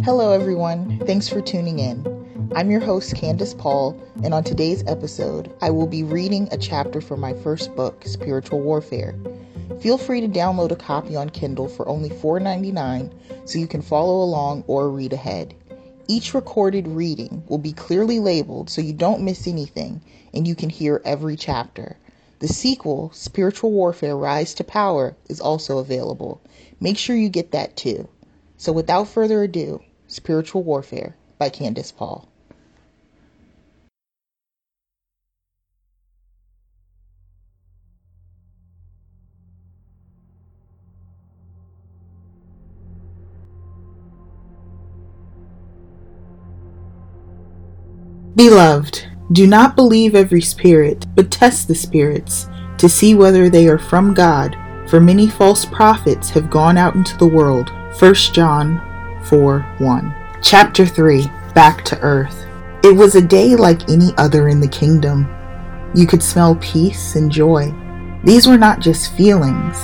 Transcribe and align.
Hello, 0.00 0.32
everyone. 0.32 0.98
Thanks 1.06 1.28
for 1.28 1.42
tuning 1.42 1.78
in. 1.78 2.50
I'm 2.56 2.70
your 2.70 2.80
host, 2.80 3.14
Candace 3.14 3.54
Paul, 3.54 3.96
and 4.24 4.32
on 4.34 4.42
today's 4.42 4.82
episode, 4.88 5.54
I 5.60 5.70
will 5.70 5.86
be 5.86 6.02
reading 6.02 6.48
a 6.50 6.56
chapter 6.56 7.00
from 7.00 7.20
my 7.20 7.34
first 7.34 7.76
book, 7.76 8.02
Spiritual 8.06 8.62
Warfare. 8.62 9.14
Feel 9.80 9.98
free 9.98 10.20
to 10.22 10.26
download 10.26 10.72
a 10.72 10.76
copy 10.76 11.14
on 11.14 11.28
Kindle 11.28 11.68
for 11.68 11.86
only 11.86 12.08
$4.99 12.08 13.12
so 13.48 13.58
you 13.58 13.68
can 13.68 13.82
follow 13.82 14.24
along 14.24 14.64
or 14.66 14.90
read 14.90 15.12
ahead. 15.12 15.54
Each 16.08 16.34
recorded 16.34 16.88
reading 16.88 17.44
will 17.46 17.58
be 17.58 17.72
clearly 17.72 18.18
labeled 18.18 18.70
so 18.70 18.80
you 18.80 18.94
don't 18.94 19.22
miss 19.22 19.46
anything 19.46 20.00
and 20.34 20.48
you 20.48 20.56
can 20.56 20.70
hear 20.70 21.02
every 21.04 21.36
chapter. 21.36 21.96
The 22.40 22.48
sequel, 22.48 23.10
Spiritual 23.14 23.70
Warfare 23.70 24.16
Rise 24.16 24.54
to 24.54 24.64
Power, 24.64 25.14
is 25.28 25.40
also 25.40 25.78
available. 25.78 26.40
Make 26.80 26.98
sure 26.98 27.14
you 27.14 27.28
get 27.28 27.52
that 27.52 27.76
too. 27.76 28.08
So 28.62 28.70
without 28.70 29.08
further 29.08 29.42
ado, 29.42 29.82
Spiritual 30.06 30.62
Warfare 30.62 31.16
by 31.36 31.48
Candace 31.48 31.90
Paul. 31.90 32.28
Beloved, 48.36 49.04
do 49.32 49.48
not 49.48 49.74
believe 49.74 50.14
every 50.14 50.40
spirit, 50.40 51.06
but 51.16 51.32
test 51.32 51.66
the 51.66 51.74
spirits 51.74 52.46
to 52.78 52.88
see 52.88 53.16
whether 53.16 53.50
they 53.50 53.66
are 53.66 53.78
from 53.78 54.14
God, 54.14 54.56
for 54.88 55.00
many 55.00 55.28
false 55.28 55.64
prophets 55.64 56.30
have 56.30 56.50
gone 56.50 56.76
out 56.76 56.94
into 56.94 57.16
the 57.16 57.26
world. 57.26 57.70
1 57.98 58.14
John 58.14 58.80
4 59.24 59.60
1. 59.78 60.14
Chapter 60.42 60.86
3 60.86 61.30
Back 61.54 61.84
to 61.84 61.98
Earth. 62.00 62.46
It 62.84 62.96
was 62.96 63.14
a 63.14 63.22
day 63.22 63.54
like 63.54 63.88
any 63.88 64.12
other 64.16 64.48
in 64.48 64.60
the 64.60 64.68
kingdom. 64.68 65.28
You 65.94 66.06
could 66.06 66.22
smell 66.22 66.56
peace 66.56 67.16
and 67.16 67.30
joy. 67.30 67.72
These 68.24 68.46
were 68.46 68.58
not 68.58 68.80
just 68.80 69.12
feelings, 69.12 69.78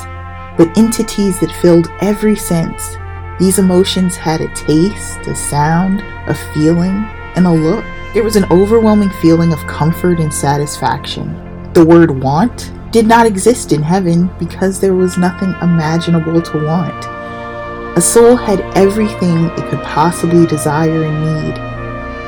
but 0.57 0.77
entities 0.77 1.39
that 1.41 1.53
filled 1.63 1.89
every 2.01 2.35
sense. 2.35 2.97
These 3.39 3.59
emotions 3.59 4.17
had 4.17 4.41
a 4.41 4.53
taste, 4.55 5.21
a 5.27 5.35
sound, 5.37 6.01
a 6.27 6.35
feeling, 6.55 7.07
and 7.37 7.47
a 7.47 7.53
look. 7.53 7.85
There 8.15 8.25
was 8.25 8.37
an 8.37 8.51
overwhelming 8.51 9.11
feeling 9.11 9.53
of 9.53 9.67
comfort 9.67 10.19
and 10.19 10.33
satisfaction. 10.33 11.73
The 11.75 11.85
word 11.85 12.11
want 12.11 12.73
did 12.91 13.07
not 13.07 13.27
exist 13.27 13.73
in 13.73 13.83
heaven 13.83 14.31
because 14.39 14.81
there 14.81 14.95
was 14.95 15.19
nothing 15.19 15.55
imaginable 15.63 16.41
to 16.41 16.65
want. 16.65 17.05
A 17.97 18.01
soul 18.01 18.37
had 18.37 18.61
everything 18.77 19.47
it 19.47 19.69
could 19.69 19.83
possibly 19.83 20.47
desire 20.47 21.05
and 21.05 21.25
need. 21.25 21.69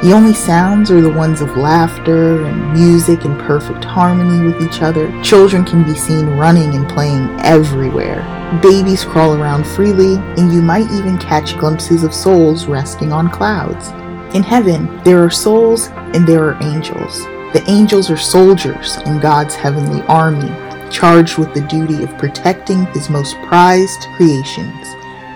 The 0.02 0.12
only 0.12 0.32
sounds 0.32 0.90
are 0.90 1.00
the 1.00 1.12
ones 1.12 1.42
of 1.42 1.56
laughter 1.56 2.44
and 2.44 2.72
music 2.72 3.24
in 3.24 3.36
perfect 3.36 3.84
harmony 3.84 4.46
with 4.46 4.62
each 4.62 4.82
other. 4.82 5.10
Children 5.22 5.64
can 5.64 5.84
be 5.84 5.94
seen 5.94 6.26
running 6.26 6.74
and 6.74 6.88
playing 6.88 7.28
everywhere. 7.40 8.22
Babies 8.62 9.04
crawl 9.04 9.34
around 9.40 9.66
freely, 9.66 10.16
and 10.38 10.52
you 10.52 10.62
might 10.62 10.90
even 10.90 11.18
catch 11.18 11.56
glimpses 11.58 12.02
of 12.02 12.14
souls 12.14 12.66
resting 12.66 13.12
on 13.12 13.30
clouds. 13.30 13.90
In 14.34 14.42
heaven, 14.42 15.02
there 15.04 15.22
are 15.22 15.30
souls 15.30 15.88
and 16.14 16.26
there 16.26 16.44
are 16.44 16.62
angels. 16.62 17.26
The 17.52 17.68
angels 17.68 18.10
are 18.10 18.16
soldiers 18.16 18.96
in 19.06 19.18
God's 19.18 19.56
heavenly 19.56 20.02
army, 20.02 20.50
charged 20.88 21.36
with 21.36 21.52
the 21.52 21.62
duty 21.62 22.04
of 22.04 22.16
protecting 22.16 22.86
his 22.86 23.10
most 23.10 23.36
prized 23.42 24.06
creations, 24.14 24.86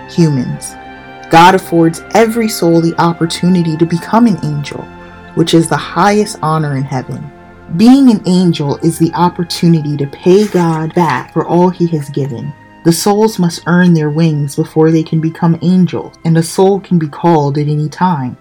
humans. 0.08 0.74
God 1.28 1.56
affords 1.56 2.02
every 2.14 2.48
soul 2.48 2.80
the 2.80 2.94
opportunity 3.00 3.76
to 3.76 3.84
become 3.84 4.28
an 4.28 4.38
angel, 4.44 4.82
which 5.34 5.54
is 5.54 5.68
the 5.68 5.76
highest 5.76 6.38
honor 6.40 6.76
in 6.76 6.84
heaven. 6.84 7.28
Being 7.76 8.08
an 8.08 8.22
angel 8.26 8.76
is 8.76 8.96
the 8.96 9.12
opportunity 9.14 9.96
to 9.96 10.06
pay 10.06 10.46
God 10.46 10.94
back 10.94 11.32
for 11.32 11.44
all 11.44 11.68
he 11.68 11.88
has 11.88 12.10
given. 12.10 12.52
The 12.84 12.92
souls 12.92 13.40
must 13.40 13.66
earn 13.66 13.92
their 13.92 14.10
wings 14.10 14.54
before 14.54 14.92
they 14.92 15.02
can 15.02 15.20
become 15.20 15.58
angels, 15.62 16.14
and 16.24 16.38
a 16.38 16.42
soul 16.44 16.78
can 16.78 16.98
be 17.00 17.08
called 17.08 17.58
at 17.58 17.66
any 17.66 17.88
time. 17.88 18.36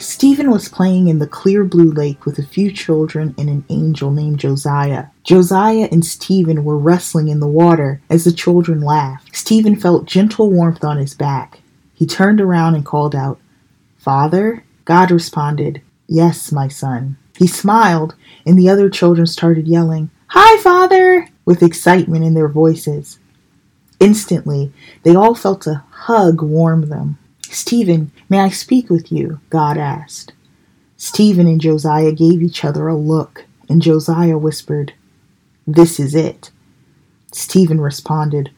Stephen 0.00 0.50
was 0.50 0.68
playing 0.68 1.08
in 1.08 1.18
the 1.18 1.26
clear 1.26 1.64
blue 1.64 1.90
lake 1.90 2.24
with 2.24 2.38
a 2.38 2.46
few 2.46 2.70
children 2.70 3.34
and 3.36 3.48
an 3.48 3.64
angel 3.68 4.12
named 4.12 4.38
Josiah. 4.38 5.06
Josiah 5.24 5.88
and 5.90 6.04
Stephen 6.04 6.62
were 6.62 6.78
wrestling 6.78 7.28
in 7.28 7.40
the 7.40 7.48
water 7.48 8.00
as 8.08 8.24
the 8.24 8.32
children 8.32 8.80
laughed. 8.80 9.34
Stephen 9.36 9.74
felt 9.74 10.06
gentle 10.06 10.50
warmth 10.50 10.84
on 10.84 10.98
his 10.98 11.14
back. 11.14 11.60
He 11.94 12.06
turned 12.06 12.40
around 12.40 12.76
and 12.76 12.86
called 12.86 13.14
out, 13.14 13.40
Father? 13.96 14.64
God 14.84 15.10
responded, 15.10 15.82
Yes, 16.06 16.52
my 16.52 16.68
son. 16.68 17.16
He 17.36 17.46
smiled, 17.46 18.14
and 18.46 18.58
the 18.58 18.68
other 18.68 18.88
children 18.88 19.26
started 19.26 19.66
yelling, 19.66 20.10
Hi, 20.28 20.62
Father! 20.62 21.28
with 21.44 21.62
excitement 21.62 22.24
in 22.24 22.34
their 22.34 22.48
voices. 22.48 23.18
Instantly, 23.98 24.72
they 25.02 25.14
all 25.14 25.34
felt 25.34 25.66
a 25.66 25.82
hug 25.90 26.40
warm 26.40 26.88
them. 26.88 27.18
Stephen, 27.50 28.12
may 28.28 28.40
I 28.40 28.50
speak 28.50 28.90
with 28.90 29.10
you? 29.10 29.40
God 29.50 29.78
asked. 29.78 30.32
Stephen 30.96 31.46
and 31.46 31.60
Josiah 31.60 32.12
gave 32.12 32.42
each 32.42 32.64
other 32.64 32.88
a 32.88 32.96
look, 32.96 33.46
and 33.68 33.80
Josiah 33.80 34.36
whispered, 34.36 34.92
This 35.66 35.98
is 35.98 36.14
it. 36.14 36.50
Stephen 37.32 37.80
responded, 37.80 38.50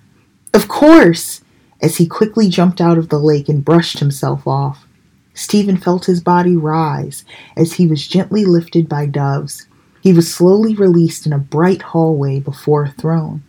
Of 0.55 0.69
course, 0.69 1.43
as 1.81 1.97
he 1.97 2.07
quickly 2.07 2.49
jumped 2.49 2.81
out 2.81 2.99
of 2.99 3.09
the 3.09 3.19
lake 3.19 3.49
and 3.49 3.65
brushed 3.65 3.99
himself 3.99 4.47
off. 4.47 4.87
Stephen 5.35 5.77
felt 5.77 6.07
his 6.07 6.21
body 6.21 6.57
rise 6.57 7.25
as 7.57 7.75
he 7.75 7.87
was 7.87 8.07
gently 8.07 8.45
lifted 8.45 8.89
by 8.89 9.07
doves. 9.07 9.67
He 10.03 10.13
was 10.13 10.33
slowly 10.33 10.75
released 10.75 11.27
in 11.27 11.33
a 11.33 11.39
bright 11.39 11.83
hallway 11.83 12.41
before 12.41 12.85
a 12.85 12.91
throne. 12.91 13.43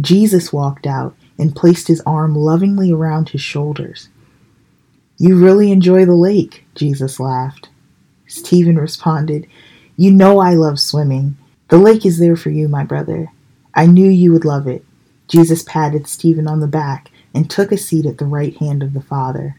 Jesus 0.00 0.52
walked 0.52 0.86
out 0.86 1.14
and 1.38 1.54
placed 1.54 1.88
his 1.88 2.02
arm 2.06 2.34
lovingly 2.34 2.92
around 2.92 3.30
his 3.30 3.40
shoulders. 3.40 4.08
You 5.16 5.38
really 5.38 5.70
enjoy 5.70 6.04
the 6.04 6.14
lake, 6.14 6.64
Jesus 6.74 7.20
laughed. 7.20 7.68
Stephen 8.26 8.76
responded, 8.78 9.46
You 9.96 10.10
know 10.10 10.40
I 10.40 10.54
love 10.54 10.80
swimming. 10.80 11.36
The 11.68 11.78
lake 11.78 12.04
is 12.04 12.18
there 12.18 12.36
for 12.36 12.50
you, 12.50 12.68
my 12.68 12.84
brother. 12.84 13.28
I 13.74 13.86
knew 13.86 14.08
you 14.08 14.32
would 14.32 14.44
love 14.44 14.66
it. 14.66 14.84
Jesus 15.28 15.62
patted 15.62 16.06
Stephen 16.06 16.46
on 16.46 16.60
the 16.60 16.66
back 16.66 17.10
and 17.32 17.48
took 17.48 17.72
a 17.72 17.76
seat 17.76 18.06
at 18.06 18.18
the 18.18 18.26
right 18.26 18.56
hand 18.56 18.82
of 18.82 18.92
the 18.92 19.00
Father. 19.00 19.56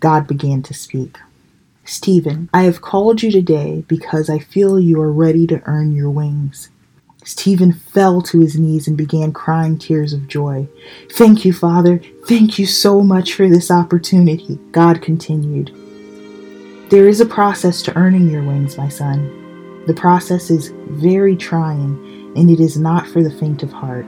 God 0.00 0.26
began 0.26 0.62
to 0.62 0.74
speak. 0.74 1.18
Stephen, 1.84 2.48
I 2.52 2.62
have 2.64 2.80
called 2.80 3.22
you 3.22 3.30
today 3.30 3.84
because 3.86 4.28
I 4.28 4.38
feel 4.38 4.80
you 4.80 5.00
are 5.00 5.12
ready 5.12 5.46
to 5.46 5.62
earn 5.66 5.94
your 5.94 6.10
wings. 6.10 6.68
Stephen 7.26 7.72
fell 7.72 8.22
to 8.22 8.38
his 8.38 8.56
knees 8.56 8.86
and 8.86 8.96
began 8.96 9.32
crying 9.32 9.76
tears 9.76 10.12
of 10.12 10.28
joy. 10.28 10.68
Thank 11.10 11.44
you, 11.44 11.52
Father. 11.52 12.00
Thank 12.24 12.56
you 12.56 12.66
so 12.66 13.02
much 13.02 13.34
for 13.34 13.48
this 13.48 13.68
opportunity. 13.68 14.60
God 14.70 15.02
continued. 15.02 15.74
There 16.88 17.08
is 17.08 17.20
a 17.20 17.26
process 17.26 17.82
to 17.82 17.96
earning 17.96 18.30
your 18.30 18.44
wings, 18.44 18.78
my 18.78 18.88
son. 18.88 19.84
The 19.88 19.94
process 19.94 20.50
is 20.50 20.72
very 20.88 21.34
trying, 21.34 22.32
and 22.36 22.48
it 22.48 22.60
is 22.60 22.78
not 22.78 23.08
for 23.08 23.24
the 23.24 23.32
faint 23.32 23.64
of 23.64 23.72
heart. 23.72 24.06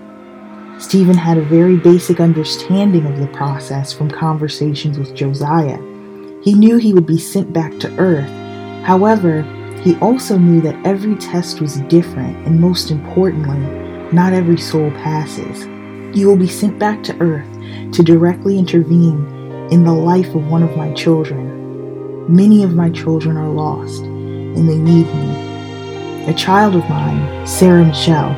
Stephen 0.78 1.16
had 1.16 1.38
a 1.38 1.42
very 1.42 1.76
basic 1.76 2.20
understanding 2.20 3.04
of 3.04 3.18
the 3.18 3.26
process 3.36 3.92
from 3.92 4.08
conversations 4.08 4.96
with 4.96 5.16
Josiah. 5.16 5.78
He 6.44 6.54
knew 6.54 6.76
he 6.76 6.92
would 6.92 7.06
be 7.06 7.18
sent 7.18 7.52
back 7.52 7.76
to 7.80 7.98
earth. 7.98 8.30
However, 8.86 9.42
he 9.80 9.96
also 9.96 10.36
knew 10.36 10.60
that 10.62 10.86
every 10.86 11.14
test 11.16 11.60
was 11.60 11.80
different, 11.82 12.36
and 12.46 12.60
most 12.60 12.90
importantly, 12.90 13.58
not 14.12 14.32
every 14.32 14.58
soul 14.58 14.90
passes. 14.90 15.66
You 16.16 16.26
will 16.26 16.36
be 16.36 16.48
sent 16.48 16.78
back 16.78 17.02
to 17.04 17.20
earth 17.20 17.48
to 17.92 18.02
directly 18.02 18.58
intervene 18.58 19.68
in 19.70 19.84
the 19.84 19.92
life 19.92 20.34
of 20.34 20.48
one 20.48 20.62
of 20.62 20.76
my 20.76 20.92
children. 20.94 22.34
Many 22.34 22.62
of 22.62 22.74
my 22.74 22.90
children 22.90 23.36
are 23.36 23.48
lost, 23.48 24.02
and 24.02 24.68
they 24.68 24.78
need 24.78 25.06
me. 25.06 26.26
A 26.26 26.34
child 26.34 26.74
of 26.74 26.88
mine, 26.88 27.46
Sarah 27.46 27.84
Michelle, 27.84 28.34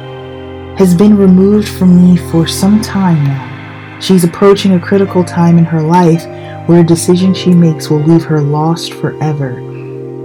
has 0.76 0.94
been 0.94 1.16
removed 1.16 1.68
from 1.68 1.96
me 1.96 2.16
for 2.16 2.46
some 2.46 2.80
time 2.80 3.22
now. 3.24 3.98
She's 4.00 4.24
approaching 4.24 4.74
a 4.74 4.80
critical 4.80 5.24
time 5.24 5.58
in 5.58 5.64
her 5.64 5.82
life 5.82 6.26
where 6.68 6.80
a 6.80 6.86
decision 6.86 7.34
she 7.34 7.50
makes 7.50 7.90
will 7.90 8.00
leave 8.00 8.24
her 8.24 8.40
lost 8.40 8.94
forever 8.94 9.69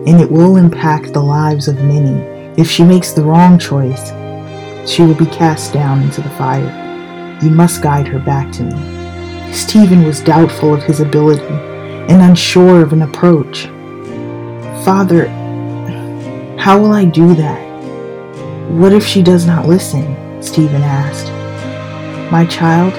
and 0.07 0.21
it 0.21 0.29
will 0.29 0.57
impact 0.57 1.13
the 1.13 1.21
lives 1.21 1.67
of 1.67 1.83
many. 1.83 2.21
If 2.59 2.69
she 2.69 2.83
makes 2.83 3.11
the 3.11 3.23
wrong 3.23 3.59
choice, 3.59 4.09
she 4.89 5.01
will 5.01 5.15
be 5.15 5.25
cast 5.25 5.73
down 5.73 6.01
into 6.01 6.21
the 6.21 6.29
fire. 6.31 7.39
You 7.41 7.49
must 7.49 7.81
guide 7.81 8.07
her 8.07 8.19
back 8.19 8.51
to 8.53 8.63
me. 8.63 9.53
Stephen 9.53 10.05
was 10.05 10.21
doubtful 10.21 10.73
of 10.73 10.83
his 10.83 10.99
ability 10.99 11.43
and 11.43 12.21
unsure 12.21 12.81
of 12.81 12.93
an 12.93 13.01
approach. 13.01 13.63
Father, 14.85 15.27
how 16.57 16.79
will 16.79 16.93
I 16.93 17.05
do 17.05 17.33
that? 17.35 17.61
What 18.69 18.93
if 18.93 19.05
she 19.05 19.23
does 19.23 19.45
not 19.45 19.67
listen? 19.67 20.15
Stephen 20.41 20.81
asked. 20.83 21.31
My 22.31 22.45
child, 22.45 22.93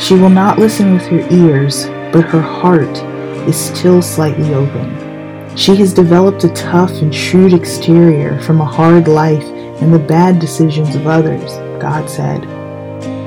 she 0.00 0.14
will 0.14 0.30
not 0.30 0.58
listen 0.58 0.94
with 0.94 1.06
her 1.06 1.26
ears, 1.30 1.86
but 2.12 2.24
her 2.24 2.40
heart 2.40 2.96
is 3.48 3.56
still 3.56 4.00
slightly 4.00 4.54
open. 4.54 5.07
She 5.58 5.74
has 5.76 5.92
developed 5.92 6.44
a 6.44 6.48
tough 6.50 6.92
and 7.02 7.14
shrewd 7.14 7.52
exterior 7.52 8.40
from 8.42 8.60
a 8.60 8.64
hard 8.64 9.08
life 9.08 9.44
and 9.82 9.92
the 9.92 9.98
bad 9.98 10.38
decisions 10.38 10.94
of 10.94 11.06
others, 11.06 11.52
God 11.82 12.08
said. 12.08 12.42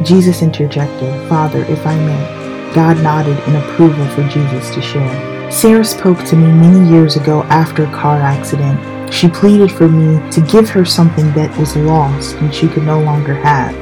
Jesus 0.06 0.42
interjected, 0.42 1.30
Father, 1.30 1.66
if 1.66 1.86
I 1.86 1.96
may. 1.96 2.74
God 2.74 3.04
nodded 3.04 3.38
in 3.48 3.58
approval 3.58 4.08
for 4.16 4.28
Jesus 4.30 4.74
to 4.74 4.82
share. 4.82 5.52
Sarah 5.52 5.84
spoke 5.84 6.24
to 6.26 6.38
me 6.38 6.48
many 6.48 6.90
years 6.90 7.18
ago 7.18 7.44
after 7.44 7.84
a 7.84 7.92
car 7.92 8.22
accident 8.22 8.80
she 9.12 9.28
pleaded 9.28 9.70
for 9.70 9.90
me 9.90 10.32
to 10.32 10.40
give 10.42 10.70
her 10.70 10.86
something 10.86 11.34
that 11.34 11.56
was 11.60 11.76
lost 11.76 12.36
and 12.38 12.56
she 12.56 12.70
could 12.70 12.84
no 12.84 13.02
longer 13.02 13.34
have. 13.34 13.76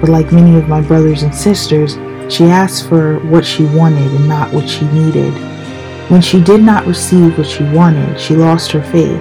But 0.00 0.10
like 0.10 0.32
many 0.32 0.58
of 0.58 0.68
my 0.68 0.80
brothers 0.80 1.22
and 1.22 1.32
sisters, 1.32 1.94
she 2.28 2.46
asked 2.46 2.88
for 2.88 3.20
what 3.20 3.44
she 3.44 3.64
wanted 3.64 4.12
and 4.12 4.28
not 4.28 4.52
what 4.52 4.68
she 4.68 4.84
needed. 4.88 5.32
When 6.08 6.22
she 6.22 6.40
did 6.40 6.62
not 6.62 6.86
receive 6.86 7.36
what 7.36 7.48
she 7.48 7.64
wanted, 7.64 8.20
she 8.20 8.36
lost 8.36 8.70
her 8.70 8.82
faith 8.82 9.20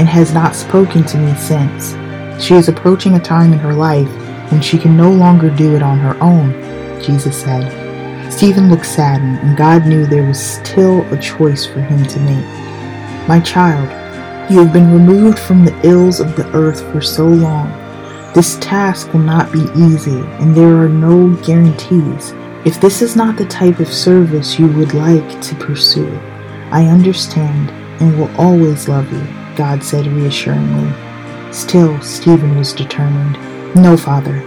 and 0.00 0.08
has 0.08 0.34
not 0.34 0.56
spoken 0.56 1.04
to 1.04 1.18
me 1.18 1.32
since. 1.36 1.94
She 2.42 2.54
is 2.54 2.68
approaching 2.68 3.14
a 3.14 3.20
time 3.20 3.52
in 3.52 3.60
her 3.60 3.72
life 3.72 4.08
when 4.50 4.60
she 4.60 4.76
can 4.76 4.96
no 4.96 5.12
longer 5.12 5.48
do 5.48 5.76
it 5.76 5.82
on 5.82 5.98
her 5.98 6.20
own, 6.20 6.52
Jesus 7.00 7.40
said. 7.40 8.32
Stephen 8.32 8.68
looked 8.68 8.84
saddened, 8.84 9.38
and 9.38 9.56
God 9.56 9.86
knew 9.86 10.06
there 10.06 10.26
was 10.26 10.44
still 10.44 11.02
a 11.12 11.18
choice 11.18 11.66
for 11.66 11.80
him 11.80 12.04
to 12.04 12.20
make. 12.20 13.28
My 13.28 13.38
child, 13.38 13.88
you 14.50 14.58
have 14.58 14.72
been 14.72 14.92
removed 14.92 15.38
from 15.38 15.64
the 15.64 15.86
ills 15.86 16.18
of 16.18 16.34
the 16.34 16.50
earth 16.52 16.80
for 16.90 17.00
so 17.00 17.28
long. 17.28 17.70
This 18.34 18.56
task 18.56 19.12
will 19.12 19.20
not 19.20 19.52
be 19.52 19.64
easy, 19.76 20.18
and 20.40 20.52
there 20.52 20.76
are 20.82 20.88
no 20.88 21.32
guarantees. 21.44 22.32
If 22.64 22.80
this 22.80 23.02
is 23.02 23.14
not 23.14 23.36
the 23.36 23.44
type 23.44 23.78
of 23.78 23.92
service 23.92 24.58
you 24.58 24.68
would 24.68 24.94
like 24.94 25.42
to 25.42 25.54
pursue, 25.56 26.10
I 26.70 26.86
understand 26.86 27.68
and 28.00 28.18
will 28.18 28.34
always 28.40 28.88
love 28.88 29.12
you, 29.12 29.22
God 29.54 29.84
said 29.84 30.06
reassuringly. 30.06 30.90
Still, 31.52 32.00
Stephen 32.00 32.56
was 32.56 32.72
determined. 32.72 33.34
No, 33.74 33.98
Father. 33.98 34.38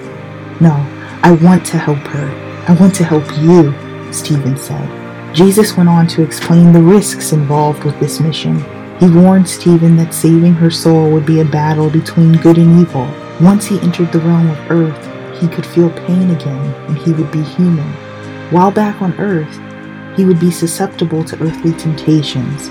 No, 0.60 0.74
I 1.22 1.38
want 1.44 1.64
to 1.68 1.78
help 1.78 2.00
her. 2.08 2.64
I 2.68 2.74
want 2.80 2.96
to 2.96 3.04
help 3.04 3.24
you, 3.38 3.72
Stephen 4.12 4.58
said. 4.58 5.36
Jesus 5.36 5.78
went 5.78 5.88
on 5.88 6.08
to 6.08 6.24
explain 6.24 6.72
the 6.72 6.82
risks 6.82 7.34
involved 7.34 7.84
with 7.84 8.00
this 8.00 8.20
mission. 8.20 8.58
He 9.00 9.12
warned 9.12 9.48
Stephen 9.48 9.96
that 9.98 10.12
saving 10.12 10.54
her 10.54 10.72
soul 10.72 11.12
would 11.12 11.28
be 11.28 11.42
a 11.42 11.46
battle 11.46 11.92
between 11.92 12.34
good 12.34 12.58
and 12.58 12.80
evil. 12.80 13.08
Once 13.40 13.68
he 13.68 13.80
entered 13.82 14.12
the 14.12 14.22
realm 14.22 14.50
of 14.50 14.72
earth, 14.72 15.40
he 15.40 15.48
could 15.48 15.68
feel 15.68 15.92
pain 15.92 16.32
again 16.32 16.74
and 16.88 16.98
he 16.98 17.12
would 17.12 17.32
be 17.32 17.44
human. 17.44 18.07
While 18.50 18.72
back 18.72 19.02
on 19.02 19.14
earth, 19.20 19.60
he 20.16 20.24
would 20.24 20.40
be 20.40 20.52
susceptible 20.52 21.24
to 21.26 21.44
earthly 21.44 21.74
temptations. 21.74 22.70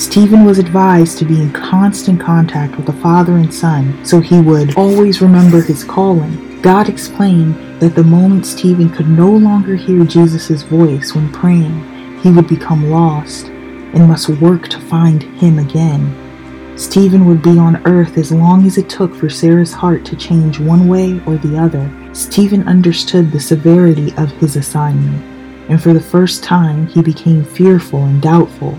Stephen 0.00 0.44
was 0.44 0.60
advised 0.60 1.18
to 1.18 1.24
be 1.24 1.40
in 1.40 1.52
constant 1.52 2.20
contact 2.20 2.76
with 2.76 2.86
the 2.86 2.92
Father 2.92 3.32
and 3.32 3.52
Son 3.52 4.04
so 4.04 4.20
he 4.20 4.40
would 4.40 4.76
always 4.76 5.20
remember 5.20 5.60
his 5.60 5.82
calling. 5.82 6.60
God 6.62 6.88
explained 6.88 7.80
that 7.80 7.96
the 7.96 8.04
moment 8.04 8.46
Stephen 8.46 8.88
could 8.88 9.08
no 9.08 9.28
longer 9.28 9.74
hear 9.74 10.04
Jesus' 10.04 10.62
voice 10.62 11.14
when 11.14 11.32
praying, 11.32 12.20
he 12.20 12.30
would 12.30 12.46
become 12.46 12.90
lost 12.90 13.46
and 13.46 14.06
must 14.06 14.28
work 14.28 14.68
to 14.68 14.80
find 14.80 15.24
him 15.40 15.58
again. 15.58 16.78
Stephen 16.78 17.26
would 17.26 17.42
be 17.42 17.58
on 17.58 17.84
earth 17.86 18.16
as 18.16 18.30
long 18.30 18.64
as 18.64 18.78
it 18.78 18.88
took 18.88 19.14
for 19.14 19.28
Sarah's 19.28 19.72
heart 19.72 20.04
to 20.04 20.14
change 20.14 20.60
one 20.60 20.86
way 20.86 21.20
or 21.26 21.36
the 21.38 21.58
other. 21.58 21.90
Stephen 22.16 22.66
understood 22.66 23.30
the 23.30 23.38
severity 23.38 24.10
of 24.16 24.30
his 24.32 24.56
assignment, 24.56 25.22
and 25.68 25.82
for 25.82 25.92
the 25.92 26.00
first 26.00 26.42
time 26.42 26.86
he 26.86 27.02
became 27.02 27.44
fearful 27.44 28.04
and 28.04 28.22
doubtful. 28.22 28.74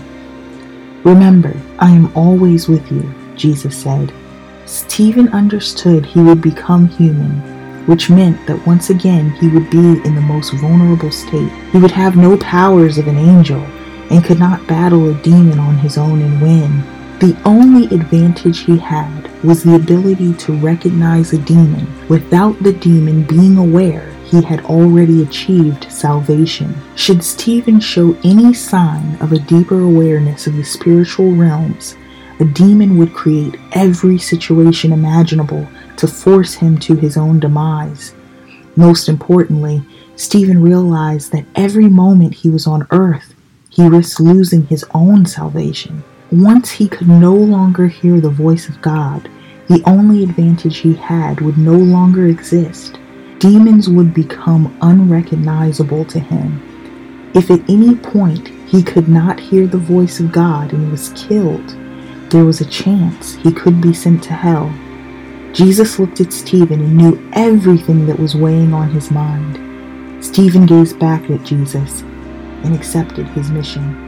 Remember, 1.04 1.54
I 1.78 1.90
am 1.90 2.10
always 2.16 2.66
with 2.66 2.90
you, 2.90 3.14
Jesus 3.36 3.80
said. 3.80 4.12
Stephen 4.66 5.28
understood 5.28 6.04
he 6.04 6.20
would 6.20 6.42
become 6.42 6.88
human, 6.88 7.86
which 7.86 8.10
meant 8.10 8.44
that 8.48 8.66
once 8.66 8.90
again 8.90 9.30
he 9.34 9.46
would 9.46 9.70
be 9.70 10.02
in 10.04 10.16
the 10.16 10.20
most 10.20 10.52
vulnerable 10.54 11.12
state. 11.12 11.52
He 11.70 11.78
would 11.78 11.92
have 11.92 12.16
no 12.16 12.36
powers 12.38 12.98
of 12.98 13.06
an 13.06 13.18
angel 13.18 13.60
and 14.10 14.24
could 14.24 14.40
not 14.40 14.66
battle 14.66 15.10
a 15.10 15.22
demon 15.22 15.60
on 15.60 15.78
his 15.78 15.96
own 15.96 16.22
and 16.22 16.42
win. 16.42 16.97
The 17.20 17.36
only 17.44 17.86
advantage 17.86 18.60
he 18.60 18.78
had 18.78 19.28
was 19.42 19.64
the 19.64 19.74
ability 19.74 20.34
to 20.34 20.52
recognize 20.52 21.32
a 21.32 21.38
demon 21.38 21.88
without 22.08 22.62
the 22.62 22.72
demon 22.72 23.24
being 23.24 23.58
aware 23.58 24.08
he 24.24 24.40
had 24.40 24.64
already 24.66 25.24
achieved 25.24 25.90
salvation. 25.90 26.72
Should 26.94 27.24
Stephen 27.24 27.80
show 27.80 28.16
any 28.22 28.54
sign 28.54 29.16
of 29.20 29.32
a 29.32 29.40
deeper 29.40 29.80
awareness 29.80 30.46
of 30.46 30.54
the 30.54 30.62
spiritual 30.62 31.34
realms, 31.34 31.96
a 32.38 32.44
demon 32.44 32.96
would 32.98 33.14
create 33.14 33.56
every 33.72 34.18
situation 34.18 34.92
imaginable 34.92 35.66
to 35.96 36.06
force 36.06 36.54
him 36.54 36.78
to 36.78 36.94
his 36.94 37.16
own 37.16 37.40
demise. 37.40 38.14
Most 38.76 39.08
importantly, 39.08 39.82
Stephen 40.14 40.62
realized 40.62 41.32
that 41.32 41.46
every 41.56 41.88
moment 41.88 42.34
he 42.34 42.48
was 42.48 42.68
on 42.68 42.86
earth, 42.92 43.34
he 43.70 43.88
risked 43.88 44.20
losing 44.20 44.66
his 44.66 44.84
own 44.94 45.26
salvation. 45.26 46.04
Once 46.30 46.70
he 46.70 46.86
could 46.86 47.08
no 47.08 47.34
longer 47.34 47.86
hear 47.88 48.20
the 48.20 48.28
voice 48.28 48.68
of 48.68 48.82
God, 48.82 49.30
the 49.68 49.82
only 49.86 50.22
advantage 50.22 50.76
he 50.76 50.92
had 50.92 51.40
would 51.40 51.56
no 51.56 51.72
longer 51.72 52.26
exist. 52.26 52.98
Demons 53.38 53.88
would 53.88 54.12
become 54.12 54.76
unrecognizable 54.82 56.04
to 56.04 56.18
him. 56.18 56.60
If 57.34 57.50
at 57.50 57.68
any 57.70 57.94
point 57.94 58.48
he 58.66 58.82
could 58.82 59.08
not 59.08 59.40
hear 59.40 59.66
the 59.66 59.78
voice 59.78 60.20
of 60.20 60.30
God 60.30 60.74
and 60.74 60.90
was 60.90 61.14
killed, 61.16 61.74
there 62.30 62.44
was 62.44 62.60
a 62.60 62.66
chance 62.66 63.34
he 63.36 63.50
could 63.50 63.80
be 63.80 63.94
sent 63.94 64.22
to 64.24 64.34
hell. 64.34 64.70
Jesus 65.54 65.98
looked 65.98 66.20
at 66.20 66.34
Stephen 66.34 66.80
and 66.80 66.94
knew 66.94 67.30
everything 67.32 68.04
that 68.04 68.18
was 68.18 68.36
weighing 68.36 68.74
on 68.74 68.90
his 68.90 69.10
mind. 69.10 69.56
Stephen 70.22 70.66
gazed 70.66 70.98
back 70.98 71.30
at 71.30 71.42
Jesus 71.42 72.02
and 72.64 72.74
accepted 72.74 73.26
his 73.28 73.50
mission. 73.50 74.07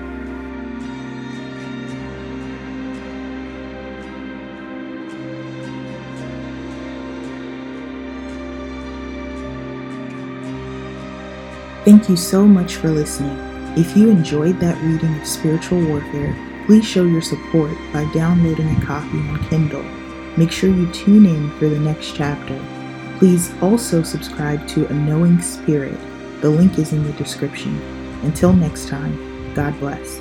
Thank 11.85 12.11
you 12.11 12.17
so 12.17 12.47
much 12.47 12.77
for 12.77 12.91
listening. 12.91 13.39
If 13.79 13.97
you 13.97 14.11
enjoyed 14.11 14.61
that 14.61 14.81
reading 14.83 15.19
of 15.19 15.27
Spiritual 15.27 15.83
Warfare, 15.87 16.37
please 16.67 16.85
show 16.85 17.05
your 17.05 17.23
support 17.23 17.75
by 17.91 18.05
downloading 18.13 18.69
a 18.77 18.85
copy 18.85 19.17
on 19.17 19.43
Kindle. 19.49 19.83
Make 20.37 20.53
sure 20.53 20.69
you 20.69 20.93
tune 20.93 21.25
in 21.25 21.51
for 21.59 21.71
the 21.71 21.81
next 21.81 22.15
chapter. 22.15 22.63
Please 23.19 23.51
also 23.63 24.03
subscribe 24.03 24.69
to 24.69 24.87
A 24.89 24.93
Knowing 24.93 25.41
Spirit. 25.41 25.99
The 26.43 26.51
link 26.51 26.79
is 26.79 26.93
in 26.93 27.03
the 27.03 27.13
description. 27.15 27.81
Until 28.25 28.53
next 28.53 28.89
time, 28.89 29.55
God 29.55 29.79
bless. 29.81 30.21